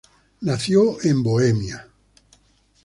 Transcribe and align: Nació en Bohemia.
Nació 0.39 0.97
en 1.03 1.21
Bohemia. 1.21 1.87